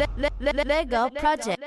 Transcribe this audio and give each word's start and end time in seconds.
Lego 0.00 1.10
Project. 1.14 1.58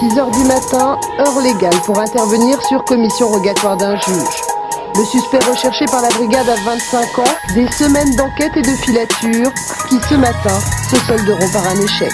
6h 0.00 0.30
du 0.32 0.44
matin, 0.44 0.98
heure 1.18 1.40
légale 1.40 1.74
pour 1.84 1.98
intervenir 1.98 2.62
sur 2.62 2.84
commission 2.84 3.28
rogatoire 3.28 3.76
d'un 3.76 3.96
juge. 3.96 4.40
Le 4.96 5.04
suspect 5.04 5.38
recherché 5.38 5.84
par 5.86 6.02
la 6.02 6.08
brigade 6.10 6.48
a 6.48 6.54
25 6.54 7.18
ans, 7.18 7.34
des 7.54 7.66
semaines 7.72 8.14
d'enquête 8.16 8.56
et 8.56 8.62
de 8.62 8.76
filature 8.76 9.52
qui 9.88 10.00
ce 10.08 10.14
matin 10.14 10.60
se 10.88 10.96
solderont 11.00 11.50
par 11.52 11.66
un 11.66 11.80
échec. 11.80 12.12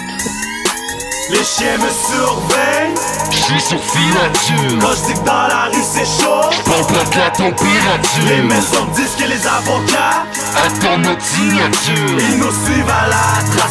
Les 1.30 1.44
chiens 1.44 1.78
me 1.78 1.88
surveillent 1.88 2.94
J'suis 3.30 3.60
sur 3.60 3.78
filature 3.78 4.78
Quand 4.80 4.94
je 4.96 5.12
dis 5.12 5.20
que 5.20 5.24
dans 5.24 5.46
la 5.46 5.66
rue 5.66 5.82
c'est 5.82 6.04
chaud 6.04 6.50
Pompe 6.64 6.90
la 7.16 7.30
température 7.30 8.24
Les 8.26 8.42
maisons 8.42 8.84
me 8.86 8.94
disent 8.96 9.14
que 9.16 9.28
les 9.28 9.46
avocats 9.46 10.24
Attends 10.56 10.98
notre 10.98 11.22
signature 11.22 12.18
Ils 12.32 12.38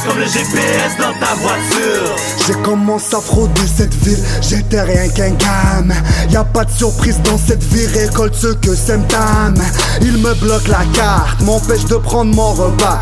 comme 0.06 0.20
le 0.20 0.26
GPS 0.26 0.98
dans 0.98 1.14
ta 1.20 1.34
voiture 1.36 2.16
J'ai 2.46 2.54
commencé 2.62 3.16
à 3.16 3.20
frauder 3.22 3.62
cette 3.76 3.94
ville, 4.04 4.24
j'étais 4.42 4.82
rien 4.82 5.08
qu'un 5.10 5.32
gamin. 5.32 5.96
Y 6.30 6.36
a 6.36 6.44
pas 6.44 6.66
de 6.66 6.72
surprise 6.72 7.20
dans 7.24 7.38
cette 7.38 7.64
vie, 7.64 7.88
récolte 7.88 8.36
ce 8.36 8.48
que 8.54 8.70
main. 8.98 9.54
Il 10.02 10.18
me 10.18 10.34
bloque 10.36 10.68
la 10.68 10.86
carte, 10.94 11.42
m'empêche 11.42 11.86
de 11.86 11.96
prendre 11.96 12.34
mon 12.34 12.54
repas. 12.54 13.00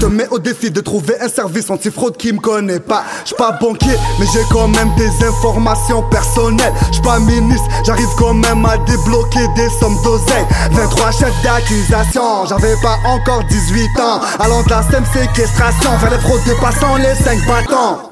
Te 0.00 0.06
mets 0.06 0.28
au 0.30 0.38
défi 0.38 0.70
de 0.70 0.80
trouver 0.80 1.20
un 1.20 1.28
service 1.28 1.68
anti-fraude 1.68 2.16
qui 2.16 2.32
me 2.32 2.38
connaît 2.38 2.80
pas. 2.80 3.04
J'suis 3.22 3.36
pas 3.36 3.52
banquier, 3.52 3.94
mais 4.18 4.24
j'ai 4.32 4.42
quand 4.50 4.68
même 4.68 4.90
des 4.96 5.10
informations 5.26 6.02
personnelles. 6.10 6.72
J'suis 6.90 7.02
pas 7.02 7.18
ministre, 7.18 7.68
j'arrive 7.84 8.08
quand 8.16 8.32
même 8.32 8.64
à 8.64 8.78
débloquer 8.78 9.46
des 9.56 9.68
sommes 9.78 10.00
d'oseille. 10.02 10.46
23 10.72 11.10
chefs 11.10 11.42
d'accusation, 11.42 12.46
j'avais 12.46 12.76
pas 12.82 12.96
encore 13.04 13.44
18 13.44 14.00
ans. 14.00 14.20
Allant 14.38 14.62
de 14.62 14.70
la 14.70 14.82
SEM 14.90 15.04
séquestration 15.12 15.90
vers 15.98 16.10
les 16.10 16.18
fraudes 16.18 16.44
dépassant 16.46 16.96
les 16.96 17.14
5 17.22 17.46
bâtons. 17.46 18.09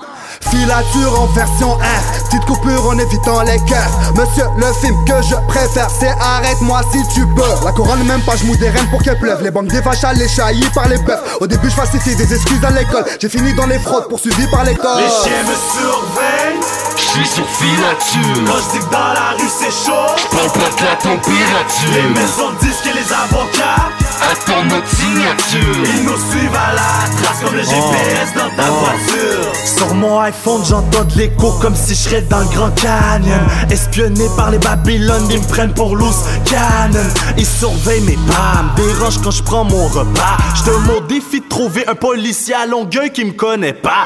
Filature 0.50 1.20
en 1.20 1.26
version 1.26 1.74
R, 1.74 2.24
petite 2.24 2.44
coupure 2.46 2.86
en 2.88 2.98
évitant 2.98 3.42
les 3.42 3.58
cœurs. 3.66 3.90
Monsieur, 4.14 4.44
le 4.56 4.72
film 4.80 4.94
que 5.04 5.22
je 5.22 5.34
préfère, 5.46 5.88
c'est 5.90 6.14
Arrête-moi 6.20 6.80
si 6.92 6.98
tu 7.14 7.26
peux. 7.26 7.64
La 7.64 7.72
couronne, 7.72 8.02
même 8.04 8.20
pas, 8.22 8.36
je 8.36 8.44
mouille 8.44 8.58
des 8.58 8.70
reines 8.70 8.88
pour 8.90 9.02
qu'elle 9.02 9.18
pleuve. 9.18 9.42
Les 9.42 9.50
banques 9.50 9.68
des 9.68 9.80
vaches 9.80 10.04
à 10.04 10.12
les 10.12 10.28
chaillis 10.28 10.68
par 10.74 10.88
les 10.88 10.98
bœufs. 10.98 11.18
Au 11.40 11.46
début, 11.46 11.68
je 11.68 11.74
falsifie 11.74 12.16
des 12.16 12.32
excuses 12.32 12.64
à 12.64 12.70
l'école. 12.70 13.04
J'ai 13.20 13.28
fini 13.28 13.52
dans 13.54 13.66
les 13.66 13.78
fraudes, 13.78 14.08
poursuivi 14.08 14.46
par 14.50 14.64
l'école. 14.64 14.96
Les 14.98 15.08
chiens 15.08 15.42
me 15.42 15.54
surveillent 15.54 16.88
J'suis 16.96 17.26
sur 17.26 17.46
filature 17.48 18.44
Quand 18.46 18.58
je 18.58 18.78
dis 18.78 18.84
que 18.84 18.90
dans 18.92 19.12
la 19.14 19.30
rue 19.38 19.48
c'est 19.48 19.70
chaud 19.70 20.14
Pompe 20.30 20.58
la 20.80 20.96
température 20.96 21.92
Les 21.94 22.02
maisons 22.02 22.50
me 22.50 22.58
disent 22.60 22.80
que 22.82 22.88
les 22.88 23.12
avocats 23.12 23.88
Attends 24.30 24.64
notre 24.64 24.88
signature 24.88 25.84
Ils 25.94 26.04
nous 26.04 26.16
suivent 26.30 26.54
à 26.54 26.74
la 26.74 27.22
trace 27.22 27.40
comme 27.42 27.54
le 27.54 27.62
GPS 27.62 28.34
dans 28.34 28.50
ta 28.56 28.68
voiture 28.70 29.52
Sur 29.88 29.96
mon 29.96 30.20
iPhone 30.20 30.60
j'entends 30.68 31.04
de 31.04 31.18
l'écho 31.18 31.50
comme 31.62 31.74
si 31.74 31.94
je 31.94 32.00
serais 32.00 32.20
dans 32.20 32.40
le 32.40 32.46
Grand 32.46 32.70
Canyon. 32.72 33.40
Espionné 33.70 34.26
par 34.36 34.50
les 34.50 34.58
Babylone, 34.58 35.26
ils 35.30 35.40
me 35.40 35.48
prennent 35.48 35.72
pour 35.72 35.96
loose 35.96 36.24
cannon. 36.44 37.08
Ils 37.38 37.46
surveillent 37.46 38.02
mes 38.02 38.18
pas, 38.30 38.64
me 38.64 38.76
dérangent 38.76 39.20
quand 39.22 39.30
je 39.30 39.42
prends 39.42 39.64
mon 39.64 39.86
repas. 39.86 40.36
J'te 40.56 40.70
mon 40.86 41.00
défi 41.06 41.40
de 41.40 41.48
trouver 41.48 41.88
un 41.88 41.94
policier 41.94 42.54
à 42.54 42.66
Longueuil 42.66 43.10
qui 43.12 43.24
me 43.24 43.32
connaît 43.32 43.72
pas. 43.72 44.04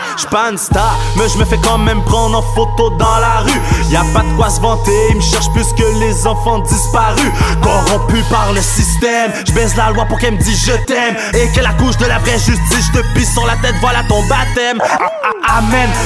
Une 0.50 0.56
star, 0.56 0.96
mais 1.16 1.28
je 1.28 1.38
me 1.38 1.44
fais 1.44 1.58
quand 1.62 1.78
même 1.78 2.02
prendre 2.04 2.38
en 2.38 2.42
photo 2.54 2.90
dans 2.90 3.18
la 3.18 3.40
rue. 3.40 3.90
Y 3.90 3.96
a 3.96 4.04
pas 4.14 4.22
de 4.22 4.36
quoi 4.36 4.50
se 4.50 4.60
vanter, 4.60 5.08
ils 5.10 5.16
me 5.16 5.20
cherchent 5.20 5.52
plus 5.52 5.66
que 5.76 6.00
les 6.00 6.26
enfants 6.26 6.60
disparus. 6.60 7.32
Corrompus 7.60 8.24
par 8.30 8.52
le 8.52 8.60
système, 8.60 9.32
je 9.46 9.52
baisse 9.52 9.76
la 9.76 9.90
loi 9.90 10.04
pour 10.06 10.18
qu'elle 10.18 10.34
me 10.34 10.38
dise 10.38 10.64
je 10.64 10.72
t'aime. 10.86 11.16
Et 11.34 11.48
qu'elle 11.52 11.66
accouche 11.66 11.96
de 11.98 12.06
la 12.06 12.18
vraie 12.20 12.38
justice, 12.38 12.90
je 12.92 13.00
te 13.00 13.04
pisse 13.14 13.32
sur 13.32 13.46
la 13.46 13.56
tête, 13.56 13.74
voilà 13.80 14.02
ton 14.08 14.22
baptême. 14.26 14.78
Ah, 14.80 15.30
ah, 15.48 15.60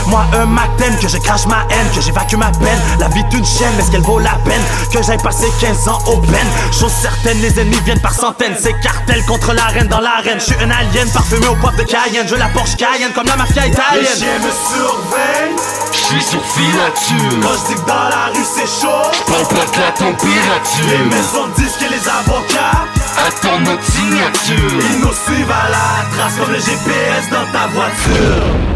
Moi 0.07 0.25
un 0.35 0.47
Macten, 0.47 0.97
que 1.01 1.09
je 1.09 1.19
crache 1.19 1.47
ma 1.47 1.67
haine, 1.71 1.89
que 1.95 2.01
j'évacue 2.01 2.37
ma 2.37 2.51
peine. 2.53 2.79
La 3.01 3.09
vie 3.09 3.25
d'une 3.25 3.45
chienne, 3.45 3.73
est-ce 3.79 3.91
qu'elle 3.91 4.03
vaut 4.03 4.19
la 4.19 4.35
peine 4.45 4.63
Que 4.93 5.03
j'aille 5.03 5.19
passer 5.19 5.51
15 5.61 5.89
ans 5.89 5.99
au 6.07 6.19
peine? 6.19 6.47
Chose 6.73 6.93
certaine, 6.93 7.41
les 7.41 7.59
ennemis 7.59 7.81
viennent 7.85 8.01
par 8.01 8.15
centaines. 8.15 8.55
C'est 8.59 8.79
cartel 8.81 9.25
contre 9.27 9.53
la 9.53 9.65
reine 9.65 9.89
dans 9.89 10.01
l'arène. 10.01 10.39
Je 10.39 10.45
suis 10.45 10.57
un 10.63 10.71
alien 10.71 11.09
parfumé 11.13 11.47
au 11.49 11.57
poivre 11.57 11.77
de 11.77 11.83
Cayenne. 11.83 12.27
Je 12.29 12.37
la 12.37 12.49
Porsche 12.49 12.77
Cayenne 12.77 13.13
comme 13.15 13.27
la 13.27 13.37
mafia 13.37 13.67
italienne. 13.67 14.03
Les 14.03 14.07
chiens 14.07 14.39
me 14.39 14.51
surveillent. 14.51 15.57
J'suis 15.93 16.23
sur 16.23 16.45
filature. 16.45 17.41
Quand 17.43 17.55
je 17.55 17.75
dis 17.75 17.81
que 17.81 17.89
dans 17.89 18.09
la 18.09 18.27
rue 18.33 18.47
c'est 18.55 18.67
chaud. 18.67 19.11
La 19.79 19.93
température. 19.93 20.87
Les 20.89 21.05
maisons 21.05 21.49
disent 21.57 21.77
que 21.77 21.91
les 21.91 22.09
avocats 22.09 22.87
Attends 23.27 23.61
notre 23.61 23.85
signature. 23.85 24.81
Ils 24.91 25.01
nous 25.01 25.13
suivent 25.13 25.51
à 25.51 25.71
la 25.71 26.17
trace 26.17 26.35
comme 26.39 26.53
le 26.53 26.59
GPS 26.59 27.31
dans 27.31 27.51
ta 27.53 27.67
voiture 27.69 28.76